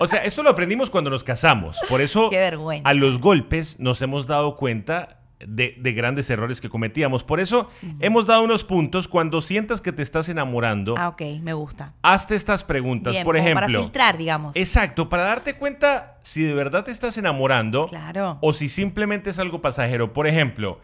O 0.01 0.07
sea, 0.07 0.23
esto 0.23 0.41
lo 0.43 0.49
aprendimos 0.49 0.89
cuando 0.89 1.09
nos 1.09 1.23
casamos. 1.23 1.79
Por 1.87 2.01
eso, 2.01 2.29
Qué 2.29 2.37
vergüenza. 2.37 2.89
a 2.89 2.93
los 2.93 3.19
golpes 3.19 3.79
nos 3.79 4.01
hemos 4.01 4.25
dado 4.27 4.55
cuenta 4.55 5.17
de, 5.39 5.75
de 5.79 5.93
grandes 5.93 6.29
errores 6.29 6.61
que 6.61 6.69
cometíamos. 6.69 7.23
Por 7.23 7.39
eso, 7.39 7.69
hemos 7.99 8.25
dado 8.27 8.43
unos 8.43 8.63
puntos. 8.63 9.07
Cuando 9.07 9.41
sientas 9.41 9.81
que 9.81 9.91
te 9.91 10.01
estás 10.03 10.29
enamorando, 10.29 10.95
Ah, 10.97 11.07
ok, 11.09 11.21
me 11.41 11.53
gusta. 11.53 11.93
hazte 12.03 12.35
estas 12.35 12.63
preguntas. 12.63 13.13
Bien, 13.13 13.23
Por 13.23 13.35
como 13.35 13.43
ejemplo, 13.47 13.65
para 13.67 13.79
filtrar, 13.79 14.17
digamos. 14.17 14.55
Exacto, 14.55 15.09
para 15.09 15.23
darte 15.23 15.55
cuenta 15.55 16.15
si 16.21 16.43
de 16.43 16.53
verdad 16.53 16.83
te 16.83 16.91
estás 16.91 17.17
enamorando 17.17 17.85
Claro. 17.85 18.37
o 18.41 18.53
si 18.53 18.69
simplemente 18.69 19.29
es 19.31 19.39
algo 19.39 19.61
pasajero. 19.61 20.13
Por 20.13 20.27
ejemplo, 20.27 20.79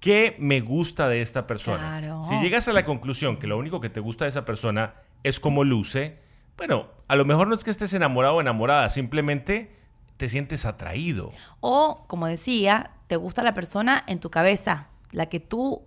¿qué 0.00 0.34
me 0.40 0.60
gusta 0.60 1.08
de 1.08 1.22
esta 1.22 1.46
persona? 1.46 1.78
Claro. 2.00 2.22
Si 2.24 2.34
llegas 2.40 2.66
a 2.68 2.72
la 2.72 2.84
conclusión 2.84 3.36
que 3.36 3.46
lo 3.46 3.58
único 3.58 3.80
que 3.80 3.90
te 3.90 4.00
gusta 4.00 4.24
de 4.24 4.30
esa 4.30 4.44
persona 4.44 4.94
es 5.22 5.38
cómo 5.38 5.62
luce, 5.64 6.18
bueno, 6.56 6.88
a 7.10 7.16
lo 7.16 7.24
mejor 7.24 7.48
no 7.48 7.56
es 7.56 7.64
que 7.64 7.72
estés 7.72 7.92
enamorado 7.92 8.36
o 8.36 8.40
enamorada, 8.40 8.88
simplemente 8.88 9.72
te 10.16 10.28
sientes 10.28 10.64
atraído. 10.64 11.32
O, 11.58 12.04
como 12.06 12.28
decía, 12.28 12.92
te 13.08 13.16
gusta 13.16 13.42
la 13.42 13.52
persona 13.52 14.04
en 14.06 14.20
tu 14.20 14.30
cabeza, 14.30 14.86
la 15.10 15.26
que 15.26 15.40
tú 15.40 15.82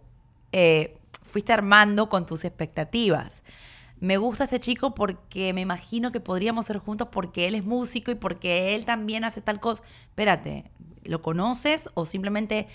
eh, 0.52 0.98
fuiste 1.22 1.54
armando 1.54 2.10
con 2.10 2.26
tus 2.26 2.44
expectativas. 2.44 3.42
Me 4.02 4.18
gusta 4.18 4.44
este 4.44 4.60
chico 4.60 4.96
porque 4.96 5.54
me 5.54 5.62
imagino 5.62 6.12
que 6.12 6.20
podríamos 6.20 6.66
ser 6.66 6.78
juntos 6.80 7.08
porque 7.10 7.48
él 7.48 7.56
es 7.56 7.64
músico 7.64 8.12
y 8.12 8.16
porque 8.16 8.76
él 8.76 8.84
también 8.84 9.24
hace 9.24 9.42
tal 9.42 9.62
cosa. 9.62 9.82
Espérate, 10.10 10.70
¿lo 11.06 11.22
conoces 11.22 11.90
o 11.94 12.06
simplemente 12.06 12.68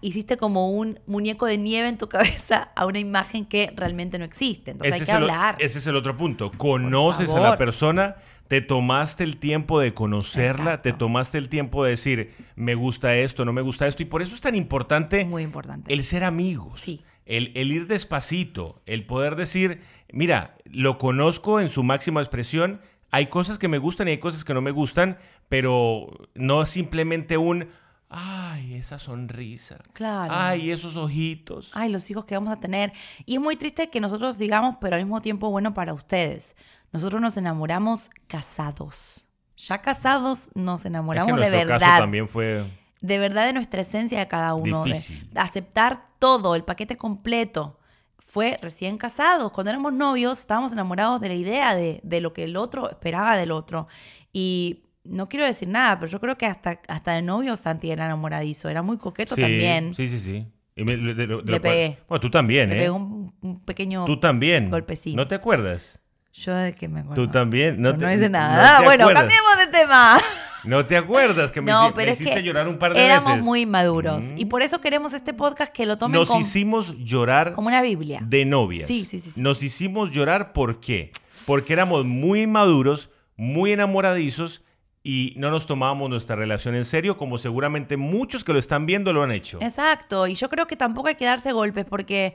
hiciste 0.00 0.36
como 0.36 0.70
un 0.70 1.00
muñeco 1.06 1.46
de 1.46 1.58
nieve 1.58 1.88
en 1.88 1.98
tu 1.98 2.08
cabeza 2.08 2.70
a 2.76 2.86
una 2.86 2.98
imagen 2.98 3.44
que 3.44 3.72
realmente 3.76 4.18
no 4.18 4.24
existe? 4.24 4.72
Entonces 4.72 4.94
hay 4.94 5.00
es 5.00 5.06
que 5.06 5.12
el, 5.12 5.22
hablar. 5.22 5.56
ese 5.58 5.78
es 5.78 5.86
el 5.86 5.96
otro 5.96 6.16
punto. 6.16 6.50
Conoces 6.56 7.30
a 7.32 7.40
la 7.40 7.56
persona, 7.56 8.16
te 8.48 8.60
tomaste 8.60 9.24
el 9.24 9.38
tiempo 9.38 9.80
de 9.80 9.94
conocerla, 9.94 10.72
Exacto. 10.72 10.82
te 10.82 10.92
tomaste 10.92 11.38
el 11.38 11.48
tiempo 11.48 11.84
de 11.84 11.90
decir, 11.90 12.34
me 12.56 12.74
gusta 12.74 13.14
esto, 13.14 13.44
no 13.44 13.52
me 13.52 13.62
gusta 13.62 13.86
esto. 13.86 14.02
Y 14.02 14.06
por 14.06 14.22
eso 14.22 14.34
es 14.34 14.40
tan 14.40 14.54
importante 14.54 15.24
Muy 15.24 15.42
importante. 15.42 15.92
el 15.92 16.04
ser 16.04 16.24
amigos. 16.24 16.80
Sí. 16.80 17.02
El, 17.26 17.52
el 17.54 17.70
ir 17.70 17.86
despacito, 17.86 18.82
el 18.86 19.06
poder 19.06 19.36
decir, 19.36 19.82
mira, 20.12 20.56
lo 20.64 20.98
conozco 20.98 21.60
en 21.60 21.70
su 21.70 21.84
máxima 21.84 22.20
expresión, 22.20 22.80
hay 23.12 23.26
cosas 23.26 23.58
que 23.58 23.68
me 23.68 23.78
gustan 23.78 24.08
y 24.08 24.12
hay 24.12 24.18
cosas 24.18 24.44
que 24.44 24.54
no 24.54 24.60
me 24.60 24.70
gustan, 24.70 25.18
pero 25.48 26.28
no 26.34 26.64
simplemente 26.66 27.36
un, 27.36 27.68
ay, 28.10 28.74
esa 28.74 28.98
sonrisa, 28.98 29.78
Claro. 29.92 30.32
ay, 30.36 30.70
esos 30.70 30.96
ojitos. 30.96 31.70
ay, 31.74 31.88
los 31.90 32.10
hijos 32.10 32.24
que 32.24 32.34
vamos 32.34 32.52
a 32.52 32.60
tener. 32.60 32.92
Y 33.24 33.34
es 33.36 33.40
muy 33.40 33.56
triste 33.56 33.88
que 33.88 34.00
nosotros 34.00 34.36
digamos, 34.36 34.76
pero 34.80 34.96
al 34.96 35.02
mismo 35.02 35.22
tiempo 35.22 35.50
bueno 35.50 35.72
para 35.74 35.94
ustedes. 35.94 36.56
Nosotros 36.92 37.20
nos 37.22 37.36
enamoramos 37.36 38.10
casados. 38.26 39.24
Ya 39.56 39.78
casados 39.80 40.50
nos 40.54 40.80
Es 40.80 40.82
que 40.82 40.88
enamoramos 40.88 41.38
de 41.40 41.50
verdad. 41.50 41.78
caso 41.80 42.00
también 42.02 42.28
fue... 42.28 42.68
De 43.00 43.18
verdad 43.18 43.46
de 43.46 43.52
nuestra 43.54 43.80
esencia 43.80 44.18
de 44.18 44.28
cada 44.28 44.54
uno. 44.54 44.84
Difícil. 44.84 45.26
de 45.30 45.40
aceptar 45.40 46.08
todo, 46.18 46.54
el 46.54 46.64
paquete 46.64 46.96
completo. 46.98 47.78
Fue 48.18 48.58
recién 48.60 48.98
casados. 48.98 49.52
Cuando 49.52 49.70
éramos 49.70 49.92
novios 49.94 50.40
estábamos 50.40 50.72
enamorados 50.72 51.20
de 51.20 51.28
la 51.28 51.34
idea 51.34 51.74
de, 51.74 52.00
de 52.02 52.20
lo 52.20 52.32
que 52.32 52.44
el 52.44 52.56
otro 52.56 52.90
esperaba 52.90 53.36
del 53.36 53.52
otro. 53.52 53.86
Y 54.32 54.82
no 55.04 55.28
quiero 55.28 55.46
decir 55.46 55.68
nada, 55.68 55.98
pero 55.98 56.10
yo 56.12 56.20
creo 56.20 56.36
que 56.36 56.46
hasta, 56.46 56.80
hasta 56.88 57.12
de 57.12 57.22
novio 57.22 57.56
Santi 57.56 57.90
era 57.90 58.04
enamoradizo. 58.06 58.68
Era 58.68 58.82
muy 58.82 58.98
coqueto 58.98 59.34
Sí, 59.34 59.40
también. 59.40 59.94
Sí, 59.94 60.08
sí, 60.08 60.18
sí. 60.18 60.46
Y 60.76 60.84
me- 60.84 60.96
de- 60.96 61.14
de- 61.14 61.26
de 61.26 61.36
Le 61.36 61.42
cual- 61.42 61.60
pegué. 61.60 61.98
Bueno, 62.08 62.20
tú 62.20 62.30
también, 62.30 62.70
Le 62.70 62.76
¿eh? 62.76 62.80
pegó 62.82 62.96
un, 62.96 63.32
un 63.40 63.60
pequeño 63.60 64.04
Tú 64.04 64.18
también. 64.20 64.70
golpecito. 64.70 65.16
¿No 65.16 65.26
te 65.26 65.34
acuerdas? 65.34 65.98
Yo 66.32 66.54
de 66.54 66.74
que 66.74 66.86
me 66.88 67.00
acuerdo. 67.00 67.24
Tú 67.24 67.30
también. 67.30 67.80
No, 67.82 67.96
te- 67.96 68.04
no 68.04 68.12
hice 68.12 68.28
no 68.28 68.38
nada. 68.38 68.78
te 68.78 68.84
bueno, 68.84 69.04
acuerdas. 69.04 69.22
cambiemos 69.34 69.58
de 69.72 69.78
tema. 69.78 70.18
¿No 70.64 70.84
te 70.86 70.96
acuerdas 70.96 71.50
que 71.50 71.60
me, 71.62 71.72
no, 71.72 71.92
pero 71.94 72.08
me 72.08 72.12
hiciste 72.12 72.34
que 72.34 72.42
llorar 72.42 72.68
un 72.68 72.78
par 72.78 72.92
de 72.92 73.02
éramos 73.04 73.30
veces? 73.30 73.44
muy 73.44 73.64
maduros. 73.66 74.26
Mm. 74.32 74.38
Y 74.38 74.44
por 74.44 74.62
eso 74.62 74.80
queremos 74.80 75.14
este 75.14 75.32
podcast 75.32 75.72
que 75.72 75.86
lo 75.86 75.96
tomen 75.96 76.20
Nos 76.20 76.34
hicimos 76.38 76.96
llorar 76.98 77.54
como 77.54 77.68
una 77.68 77.80
Biblia. 77.80 78.20
de 78.22 78.44
novias. 78.44 78.86
Sí, 78.86 79.06
sí, 79.06 79.20
sí, 79.20 79.30
sí, 79.30 79.40
Nos 79.40 79.62
hicimos 79.62 80.12
llorar 80.12 80.52
¿por 80.52 80.78
qué? 80.78 81.12
Porque 81.46 81.72
éramos 81.72 82.04
muy 82.04 82.46
maduros, 82.46 83.08
muy 83.36 83.72
enamoradizos 83.72 84.62
y 85.02 85.32
no 85.36 85.50
nos 85.50 85.66
tomábamos 85.66 86.10
nuestra 86.10 86.36
relación 86.36 86.74
en 86.74 86.84
serio, 86.84 87.16
como 87.16 87.38
seguramente 87.38 87.96
muchos 87.96 88.44
que 88.44 88.52
lo 88.52 88.58
están 88.58 88.84
viendo 88.86 89.12
lo 89.12 89.22
han 89.22 89.32
hecho. 89.32 89.58
Exacto, 89.62 90.26
y 90.26 90.34
yo 90.34 90.48
creo 90.50 90.66
que 90.66 90.76
tampoco 90.76 91.08
hay 91.08 91.14
que 91.14 91.24
darse 91.24 91.52
golpes 91.52 91.84
porque 91.86 92.34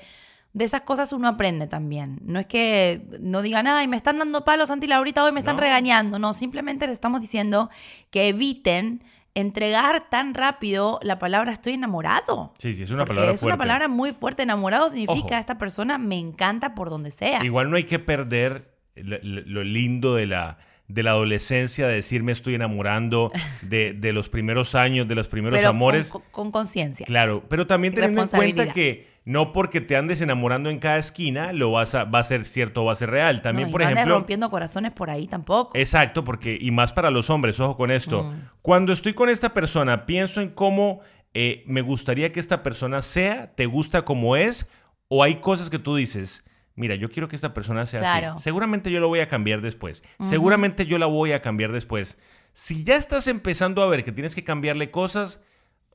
de 0.53 0.65
esas 0.65 0.81
cosas 0.81 1.11
uno 1.13 1.27
aprende 1.27 1.67
también. 1.67 2.19
No 2.23 2.39
es 2.39 2.45
que 2.47 3.01
no 3.19 3.41
digan, 3.41 3.67
ay, 3.67 3.87
me 3.87 3.97
están 3.97 4.17
dando 4.17 4.45
palos, 4.45 4.69
Santi 4.69 4.87
Laurita, 4.87 5.23
hoy 5.23 5.31
me 5.31 5.39
están 5.41 5.57
No. 5.57 5.61
regañando. 5.61 6.17
No, 6.17 6.33
simplemente 6.33 6.87
les 6.87 6.93
estamos 6.93 7.21
diciendo 7.21 7.69
que 8.09 8.29
eviten 8.29 9.03
entregar 9.35 10.09
tan 10.09 10.33
rápido 10.33 10.97
la 11.03 11.19
palabra 11.19 11.51
estoy 11.51 11.73
enamorado. 11.73 12.53
Sí, 12.57 12.73
sí, 12.73 12.83
es 12.83 12.91
una 12.91 13.05
palabra 13.05 13.31
es 13.33 13.41
fuerte. 13.41 13.53
una 13.53 13.57
palabra 13.57 13.87
muy 13.89 14.13
fuerte. 14.13 14.43
Enamorado 14.43 14.89
significa 14.89 15.25
Ojo. 15.35 15.35
esta 15.35 15.57
persona 15.57 15.97
me 15.97 16.17
encanta 16.17 16.73
por 16.73 16.89
donde 16.89 17.11
sea. 17.11 17.43
Igual 17.43 17.69
no 17.69 17.75
hay 17.75 17.83
que 17.83 17.99
perder 17.99 18.73
lo, 18.95 19.17
lo 19.21 19.63
lindo 19.65 20.15
de 20.15 20.25
la, 20.27 20.57
de 20.87 21.03
la 21.03 21.11
adolescencia, 21.11 21.87
de 21.87 21.95
decir 21.95 22.21
me 22.23 22.31
estoy 22.31 22.55
enamorando, 22.55 23.31
de, 23.61 23.93
de 23.93 24.13
los 24.13 24.29
primeros 24.29 24.75
años, 24.75 25.07
de 25.07 25.15
los 25.15 25.27
primeros 25.27 25.57
pero 25.57 25.69
amores. 25.69 26.09
con- 26.09 26.21
con 26.31 26.51
conciencia. 26.51 27.05
Claro, 27.05 27.43
pero 27.49 27.65
también 27.67 27.93
teniendo 27.93 28.21
en 28.21 28.27
cuenta 28.27 28.67
que 28.71 29.13
no 29.25 29.51
porque 29.53 29.81
te 29.81 29.95
andes 29.95 30.21
enamorando 30.21 30.69
en 30.69 30.77
cada 30.77 30.97
esquina 30.97 31.51
lo 31.51 31.71
vas 31.71 31.95
a, 31.95 32.03
va 32.03 32.19
a 32.19 32.23
ser 32.23 32.45
cierto 32.45 32.83
o 32.83 32.85
va 32.85 32.91
a 32.91 32.95
ser 32.95 33.09
real. 33.09 33.41
También, 33.41 33.63
No, 33.63 33.69
y 33.69 33.71
por 33.71 33.81
no 33.81 33.87
andes 33.87 33.97
ejemplo, 33.97 34.15
rompiendo 34.17 34.49
corazones 34.51 34.93
por 34.93 35.09
ahí 35.09 35.25
tampoco. 35.25 35.71
Exacto, 35.75 36.23
porque, 36.23 36.55
y 36.61 36.69
más 36.69 36.93
para 36.93 37.09
los 37.09 37.31
hombres, 37.31 37.59
ojo 37.59 37.75
con 37.75 37.89
esto. 37.89 38.21
Mm. 38.23 38.49
Cuando 38.61 38.93
estoy 38.93 39.13
con 39.13 39.29
esta 39.29 39.51
persona, 39.55 40.05
pienso 40.05 40.41
en 40.41 40.49
cómo 40.49 40.99
eh, 41.33 41.63
me 41.65 41.81
gustaría 41.81 42.31
que 42.31 42.39
esta 42.39 42.61
persona 42.61 43.01
sea, 43.01 43.51
te 43.55 43.65
gusta 43.65 44.03
como 44.05 44.35
es, 44.35 44.69
o 45.07 45.23
hay 45.23 45.37
cosas 45.37 45.71
que 45.71 45.79
tú 45.79 45.95
dices, 45.95 46.45
mira, 46.75 46.95
yo 46.95 47.09
quiero 47.09 47.27
que 47.27 47.35
esta 47.35 47.53
persona 47.53 47.85
sea 47.85 47.99
Claro. 48.01 48.33
así. 48.35 48.43
Seguramente 48.43 48.91
yo 48.91 48.99
lo 48.99 49.07
voy 49.07 49.19
a 49.19 49.27
cambiar 49.27 49.61
después. 49.61 50.03
Seguramente 50.21 50.85
yo 50.85 50.97
la 50.97 51.05
voy 51.05 51.31
a 51.31 51.41
cambiar 51.41 51.71
después. 51.71 52.17
Si 52.53 52.83
ya 52.83 52.95
estás 52.95 53.27
empezando 53.27 53.81
a 53.83 53.87
ver 53.87 54.03
que 54.03 54.11
tienes 54.11 54.35
que 54.35 54.43
cambiarle 54.43 54.91
cosas, 54.91 55.41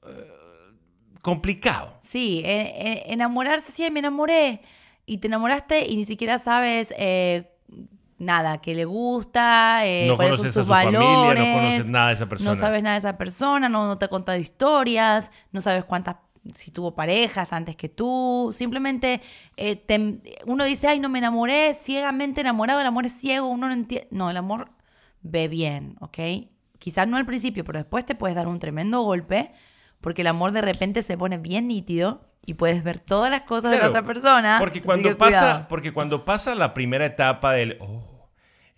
eh, 0.07 0.27
complicado. 1.23 1.99
Sí, 2.03 2.43
eh, 2.45 2.73
eh, 2.77 3.03
enamorarse, 3.09 3.73
sí, 3.73 3.89
me 3.91 4.01
enamoré. 4.01 4.63
Y 5.07 5.19
te 5.19 5.27
enamoraste 5.27 5.87
y 5.89 5.97
ni 5.97 6.05
siquiera 6.05 6.39
sabes 6.39 6.93
eh, 6.97 7.51
nada, 8.19 8.61
que 8.61 8.75
le 8.75 8.85
gusta, 8.85 9.87
eh, 9.87 10.07
no 10.07 10.17
cuáles 10.17 10.37
son 10.37 10.45
sus 10.47 10.55
su 10.55 10.65
familia, 10.67 11.01
valores. 11.01 11.49
no 11.49 11.55
conoces 11.55 11.91
nada 11.91 12.09
de 12.09 12.15
esa 12.15 12.29
persona. 12.29 12.51
No 12.51 12.57
sabes 12.57 12.83
nada 12.83 12.95
de 12.95 12.99
esa 13.01 13.17
persona, 13.19 13.69
no, 13.69 13.87
no 13.87 13.99
te 13.99 14.05
ha 14.05 14.09
contado 14.09 14.39
historias, 14.39 15.31
no 15.53 15.61
sabes 15.61 15.85
cuántas, 15.85 16.17
si 16.55 16.71
tuvo 16.71 16.95
parejas 16.95 17.53
antes 17.53 17.77
que 17.77 17.89
tú. 17.89 18.53
Simplemente 18.55 19.21
eh, 19.57 19.77
te- 19.77 20.21
uno 20.47 20.65
dice, 20.65 20.89
ay, 20.89 21.01
no 21.01 21.09
me 21.09 21.19
enamoré, 21.19 21.75
ciegamente 21.75 22.41
enamorado, 22.41 22.81
el 22.81 22.87
amor 22.87 23.07
es 23.07 23.13
ciego, 23.13 23.47
uno 23.47 23.69
no 23.69 23.75
entiende. 23.75 24.09
No, 24.11 24.31
el 24.31 24.37
amor 24.37 24.71
ve 25.23 25.49
bien, 25.49 25.97
¿ok? 26.01 26.19
Quizás 26.79 27.07
no 27.07 27.17
al 27.17 27.27
principio, 27.27 27.65
pero 27.65 27.79
después 27.79 28.05
te 28.07 28.15
puedes 28.15 28.35
dar 28.37 28.49
un 28.49 28.59
tremendo 28.59 29.03
golpe 29.03 29.53
porque 30.01 30.23
el 30.23 30.29
amor 30.29 30.53
de 30.53 30.63
repente 30.63 31.03
se 31.03 31.19
pone 31.19 31.37
bien 31.39 31.69
nítido 31.69 32.23
y 32.47 32.55
puedes 32.55 32.83
ver 32.83 32.99
todas 33.01 33.31
las 33.31 33.43
cosas 33.43 33.71
de 33.71 33.79
la 33.79 33.89
otra 33.89 34.03
persona. 34.03 34.57
Porque 34.59 34.83
cuando 34.83 35.17
pasa, 35.19 35.39
cuidado. 35.39 35.67
porque 35.69 35.93
cuando 35.93 36.25
pasa 36.25 36.55
la 36.55 36.73
primera 36.73 37.05
etapa 37.05 37.53
del 37.53 37.77
oh, 37.81 38.20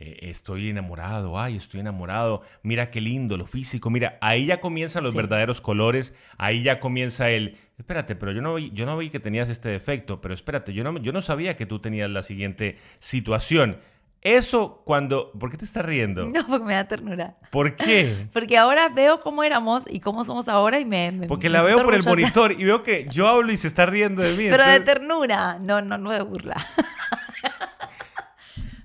eh, 0.05 0.19
estoy 0.31 0.69
enamorado, 0.69 1.39
ay, 1.39 1.57
estoy 1.57 1.81
enamorado, 1.81 2.43
mira 2.63 2.91
qué 2.91 3.01
lindo, 3.01 3.37
lo 3.37 3.47
físico, 3.47 3.89
mira, 3.91 4.19
ahí 4.21 4.47
ya 4.47 4.59
comienzan 4.61 5.05
los 5.05 5.13
Sí. 5.13 5.17
verdaderos 5.19 5.61
colores, 5.61 6.15
ahí 6.39 6.63
ya 6.63 6.81
comienza 6.81 7.31
el, 7.31 7.57
espérate, 7.79 8.17
pero 8.17 8.33
yo 8.33 8.43
no 8.43 8.55
vi, 8.55 8.71
yo 8.75 8.85
no 8.87 8.97
vi 8.99 9.11
que 9.11 9.21
tenías 9.21 9.49
este 9.49 9.69
defecto, 9.69 10.21
pero 10.21 10.35
espérate, 10.35 10.73
yo 10.73 10.83
no, 10.85 10.99
yo 10.99 11.13
no 11.13 11.23
sabía 11.23 11.55
que 11.57 11.67
tú 11.67 11.79
tenías 11.79 12.11
la 12.11 12.23
siguiente 12.23 12.79
situación. 12.99 13.79
Eso 14.25 14.83
cuando, 14.85 15.33
¿por 15.33 15.51
qué 15.51 15.57
te 15.57 15.65
estás 15.65 15.85
riendo? 15.85 16.27
No, 16.27 16.47
porque 16.47 16.65
me 16.65 16.75
da 16.75 16.87
ternura. 16.87 17.35
¿Por 17.51 17.75
qué? 17.75 18.29
Porque 18.33 18.57
ahora 18.57 18.89
veo 18.89 19.19
cómo 19.21 19.43
éramos 19.43 19.83
y 19.91 19.99
cómo 19.99 20.23
somos 20.23 20.47
ahora 20.47 20.79
y 20.79 20.85
me. 20.85 21.11
me- 21.11 21.27
Porque 21.27 21.49
me 21.49 21.55
la 21.55 21.63
veo 21.63 21.83
por 21.83 21.93
el 21.93 22.05
monitor 22.05 22.53
y 22.53 22.63
veo 22.63 22.85
que 22.85 23.09
yo 23.11 23.27
hablo 23.27 23.51
y 23.53 23.57
se 23.57 23.67
está 23.67 23.85
riendo 23.85 24.23
de 24.23 24.33
mí. 24.37 24.45
Pero 24.49 24.65
de 24.65 24.79
ternura. 24.79 25.59
No, 25.59 25.83
no, 25.83 25.99
no 25.99 26.11
de 26.13 26.23
burla. 26.23 26.55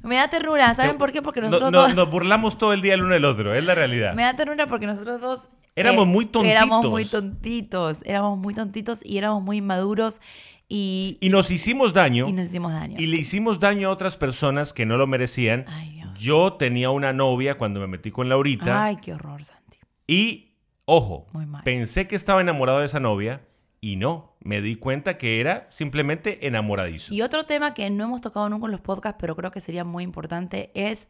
me 0.07 0.15
da 0.15 0.27
ternura. 0.29 0.73
¿Saben 0.75 0.97
por 0.97 1.11
qué? 1.11 1.21
Porque 1.21 1.41
no- 1.41 1.47
nosotros 1.47 1.71
no- 1.71 1.81
dos. 1.83 1.95
Nos 1.95 2.09
burlamos 2.09 2.57
todo 2.57 2.73
el 2.73 2.81
día 2.81 2.93
el 2.95 3.03
uno 3.03 3.13
del 3.13 3.25
otro, 3.25 3.53
es 3.53 3.63
la 3.63 3.75
realidad. 3.75 4.13
Me 4.15 4.23
da 4.23 4.35
ternura 4.35 4.67
porque 4.67 4.85
nosotros 4.87 5.21
dos. 5.21 5.39
eh, 5.41 5.81
Éramos 5.81 6.07
muy 6.07 6.29
Éramos 6.43 6.81
tontitos. 6.81 6.91
muy 6.91 7.05
tontitos. 7.05 7.97
Éramos 8.03 8.37
muy 8.39 8.53
tontitos 8.53 9.01
y 9.05 9.17
éramos 9.17 9.43
muy 9.43 9.57
inmaduros 9.57 10.21
y, 10.69 11.17
Y 11.21 11.29
nos 11.29 11.49
hicimos 11.51 11.93
daño. 11.93 12.27
y 12.27 12.33
nos 12.33 12.47
hicimos 12.47 12.73
daño. 12.73 12.95
Y 12.99 13.07
le 13.07 13.17
hicimos 13.17 13.59
daño 13.59 13.89
a 13.89 13.91
otras 13.91 14.17
personas 14.17 14.73
que 14.73 14.85
no 14.85 14.97
lo 14.97 15.07
merecían. 15.07 15.65
Ay, 15.67 15.91
Dios. 15.91 16.19
Yo 16.19 16.53
tenía 16.53 16.89
una 16.89 17.13
novia 17.13 17.57
cuando 17.57 17.79
me 17.79 17.87
metí 17.87 18.11
con 18.11 18.27
Laurita. 18.27 18.83
Ay, 18.83 18.97
qué 18.97 19.13
horror, 19.13 19.45
Santi. 19.45 19.77
Y, 20.07 20.55
ojo, 20.85 21.27
Muy 21.33 21.45
mal. 21.45 21.63
pensé 21.63 22.07
que 22.07 22.15
estaba 22.15 22.41
enamorado 22.41 22.79
de 22.79 22.85
esa 22.85 22.99
novia. 22.99 23.41
Y 23.79 23.95
no, 23.95 24.35
me 24.41 24.61
di 24.61 24.75
cuenta 24.75 25.17
que 25.17 25.39
era 25.39 25.67
simplemente 25.69 26.47
enamoradizo. 26.47 27.13
Y 27.13 27.21
otro 27.21 27.45
tema 27.45 27.73
que 27.73 27.89
no 27.89 28.05
hemos 28.05 28.21
tocado 28.21 28.49
nunca 28.49 28.65
en 28.65 28.71
los 28.71 28.81
podcasts, 28.81 29.17
pero 29.19 29.35
creo 29.35 29.51
que 29.51 29.61
sería 29.61 29.83
muy 29.83 30.03
importante, 30.03 30.71
es 30.73 31.07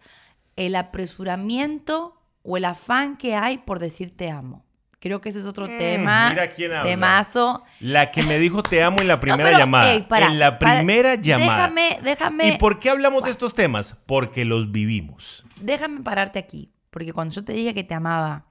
el 0.58 0.76
apresuramiento 0.76 2.22
o 2.44 2.58
el 2.58 2.66
afán 2.66 3.18
que 3.18 3.36
hay 3.36 3.58
por 3.60 3.80
decir 3.80 4.16
te 4.16 4.30
amo. 4.30 4.66
Creo 5.00 5.22
que 5.22 5.30
ese 5.30 5.40
es 5.40 5.46
otro 5.46 5.68
Mm, 5.68 5.78
tema. 5.78 6.30
mira 6.32 6.48
quién 6.50 6.72
habla. 6.74 6.90
Temazo. 6.90 7.64
La 7.80 8.10
que 8.10 8.24
me 8.24 8.40
dijo 8.40 8.64
te 8.64 8.82
amo 8.82 8.98
en 9.00 9.08
la 9.08 9.14
No, 9.18 9.20
primera 9.20 9.50
pero, 9.50 9.60
llamada. 9.60 9.92
ey, 9.94 10.02
para, 10.04 10.26
en 10.28 10.40
la 10.40 10.58
para, 10.58 10.78
primera 10.80 11.16
llamada. 11.16 11.68
Déjame, 11.70 12.00
déjame. 12.04 12.48
¿Y 12.50 12.58
por 12.58 12.80
qué 12.80 12.90
hablamos 12.90 13.24
de 13.24 13.30
estos 13.30 13.54
temas? 13.54 13.96
Porque 14.08 14.44
los 14.44 14.72
vivimos. 14.72 15.46
Déjame 15.62 16.02
pararte 16.02 16.40
aquí. 16.40 16.72
Porque 16.90 17.14
cuando 17.14 17.34
yo 17.36 17.44
te 17.46 17.54
dije 17.54 17.76
que 17.76 17.84
te 17.84 17.94
amaba 17.94 18.47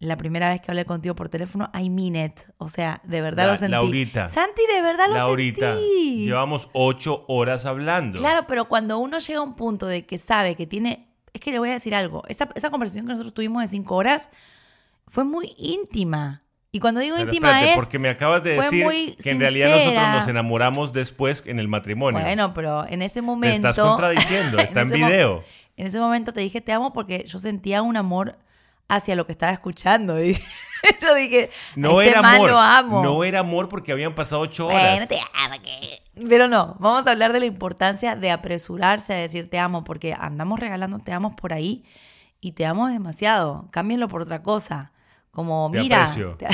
la 0.00 0.16
primera 0.16 0.48
vez 0.48 0.60
que 0.60 0.70
hablé 0.70 0.84
contigo 0.86 1.14
por 1.14 1.28
teléfono, 1.28 1.70
I 1.78 1.88
mean 1.90 2.16
it. 2.16 2.40
O 2.58 2.68
sea, 2.68 3.00
de 3.04 3.20
verdad 3.20 3.44
La- 3.46 3.52
lo 3.52 3.58
sentí. 3.58 3.70
Laurita. 3.72 4.28
Santi, 4.30 4.62
de 4.74 4.82
verdad 4.82 5.06
lo 5.08 5.14
Laurita, 5.14 5.74
sentí. 5.74 6.24
llevamos 6.24 6.68
ocho 6.72 7.24
horas 7.28 7.66
hablando. 7.66 8.18
Claro, 8.18 8.46
pero 8.48 8.64
cuando 8.66 8.98
uno 8.98 9.18
llega 9.18 9.38
a 9.38 9.42
un 9.42 9.54
punto 9.54 9.86
de 9.86 10.04
que 10.06 10.18
sabe 10.18 10.56
que 10.56 10.66
tiene. 10.66 11.06
Es 11.32 11.40
que 11.40 11.52
le 11.52 11.60
voy 11.60 11.68
a 11.68 11.74
decir 11.74 11.94
algo. 11.94 12.22
Esa, 12.28 12.48
esa 12.56 12.70
conversación 12.70 13.06
que 13.06 13.12
nosotros 13.12 13.32
tuvimos 13.34 13.62
de 13.62 13.68
cinco 13.68 13.94
horas 13.94 14.28
fue 15.06 15.22
muy 15.24 15.54
íntima. 15.58 16.42
Y 16.72 16.80
cuando 16.80 17.00
digo 17.00 17.16
Pero 17.16 17.28
íntima 17.28 17.48
espérate, 17.50 17.70
es. 17.72 17.76
porque 17.76 17.98
me 17.98 18.08
acabas 18.08 18.42
de 18.42 18.54
decir 18.54 19.16
que 19.22 19.30
en 19.30 19.38
realidad 19.40 19.70
nosotros 19.70 20.08
nos 20.12 20.28
enamoramos 20.28 20.92
después 20.92 21.42
en 21.46 21.58
el 21.60 21.68
matrimonio. 21.68 22.20
Bueno, 22.20 22.54
pero 22.54 22.86
en 22.86 23.02
ese 23.02 23.14
Te 23.16 23.22
momento. 23.22 23.68
estás 23.70 23.84
contradiciendo, 23.86 24.58
está 24.60 24.80
en 24.82 24.90
video. 24.90 25.44
En 25.76 25.86
ese 25.88 25.98
momento 26.00 26.32
te 26.32 26.40
dije 26.40 26.60
te 26.60 26.72
amo 26.72 26.92
porque 26.92 27.24
yo 27.26 27.38
sentía 27.38 27.82
un 27.82 27.96
amor 27.96 28.38
hacia 28.90 29.14
lo 29.16 29.26
que 29.26 29.32
estaba 29.32 29.52
escuchando. 29.52 30.16
Y 30.82 31.02
yo 31.02 31.14
dije, 31.14 31.50
No 31.76 32.00
este 32.00 32.12
era 32.12 32.22
man 32.22 32.36
amor. 32.36 32.50
lo 32.52 32.58
amo. 32.58 33.02
No 33.04 33.22
era 33.22 33.40
amor 33.40 33.68
porque 33.68 33.92
habían 33.92 34.14
pasado 34.14 34.40
ocho 34.40 34.66
horas. 34.68 34.80
Bueno, 34.96 35.06
te 35.08 35.20
amo, 35.34 35.54
¿qué? 35.62 36.00
Pero 36.26 36.48
no, 36.48 36.76
vamos 36.78 37.06
a 37.06 37.10
hablar 37.10 37.34
de 37.34 37.40
la 37.40 37.44
importancia 37.44 38.16
de 38.16 38.30
apresurarse 38.30 39.12
a 39.12 39.16
decir 39.16 39.50
te 39.50 39.58
amo, 39.58 39.84
porque 39.84 40.14
andamos 40.18 40.58
regalando 40.58 40.98
te 40.98 41.12
amo 41.12 41.36
por 41.36 41.52
ahí 41.52 41.84
y 42.40 42.52
te 42.52 42.64
amo 42.64 42.88
demasiado. 42.88 43.68
Cámbienlo 43.70 44.08
por 44.08 44.22
otra 44.22 44.42
cosa. 44.42 44.92
Como, 45.32 45.68
Te 45.70 45.80
mira, 45.82 46.08
te- 46.38 46.46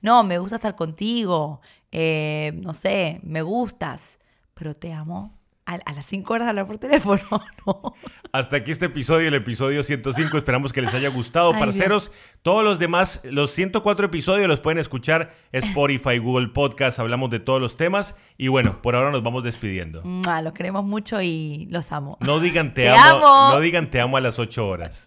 no, 0.00 0.22
me 0.24 0.38
gusta 0.38 0.56
estar 0.56 0.74
contigo, 0.74 1.60
eh, 1.92 2.58
no 2.64 2.72
sé, 2.72 3.20
me 3.22 3.42
gustas, 3.42 4.18
pero 4.54 4.74
te 4.74 4.94
amo 4.94 5.36
a, 5.66 5.74
a 5.74 5.92
las 5.92 6.06
5 6.06 6.32
horas 6.32 6.48
hablar 6.48 6.66
por 6.66 6.78
teléfono, 6.78 7.22
¿no? 7.66 7.94
Hasta 8.32 8.56
aquí 8.56 8.70
este 8.70 8.86
episodio, 8.86 9.28
el 9.28 9.34
episodio 9.34 9.82
105. 9.82 10.36
Esperamos 10.36 10.72
que 10.72 10.82
les 10.82 10.94
haya 10.94 11.08
gustado, 11.08 11.52
Ay, 11.52 11.60
parceros. 11.60 12.12
Todos 12.42 12.64
los 12.64 12.78
demás, 12.78 13.20
los 13.24 13.50
104 13.50 14.06
episodios 14.06 14.48
los 14.48 14.60
pueden 14.60 14.78
escuchar 14.78 15.34
Spotify, 15.52 16.18
Google 16.18 16.48
Podcast. 16.48 16.98
Hablamos 16.98 17.30
de 17.30 17.40
todos 17.40 17.60
los 17.60 17.76
temas. 17.76 18.16
Y 18.38 18.48
bueno, 18.48 18.80
por 18.82 18.94
ahora 18.96 19.10
nos 19.10 19.22
vamos 19.22 19.42
despidiendo. 19.44 20.02
Los 20.42 20.52
queremos 20.52 20.84
mucho 20.84 21.20
y 21.20 21.66
los 21.70 21.90
amo. 21.92 22.18
No 22.20 22.40
digan 22.40 22.68
te, 22.74 22.82
Te 22.82 22.88
amo, 22.90 23.26
amo. 23.26 23.54
No 23.54 23.60
digan 23.60 23.90
te 23.90 24.00
amo 24.00 24.16
a 24.16 24.20
las 24.20 24.38
8 24.38 24.66
horas. 24.66 25.06